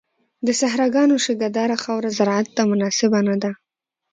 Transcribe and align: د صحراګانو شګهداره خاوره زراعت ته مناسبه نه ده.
د 0.45 0.47
صحراګانو 0.59 1.15
شګهداره 1.25 1.75
خاوره 1.83 2.09
زراعت 2.17 2.47
ته 2.55 2.61
مناسبه 2.71 3.19
نه 3.27 3.35
ده. 3.43 3.51